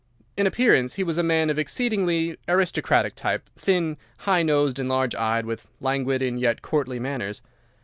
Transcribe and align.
In 0.35 0.47
appearance 0.47 0.95
he 0.95 1.03
was 1.03 1.19
a 1.19 1.21
man 1.21 1.51
of 1.51 1.59
exceedingly 1.59 2.35
aristocratic 2.49 3.13
type, 3.13 3.47
thin, 3.55 3.97
high 4.17 4.41
nosed, 4.41 4.79
and 4.79 4.89
large 4.89 5.13
eyed, 5.13 5.45
with 5.45 5.67
languid 5.79 6.23
and 6.23 6.39
yet 6.39 6.63
courtly 6.63 6.99
manners. 6.99 7.43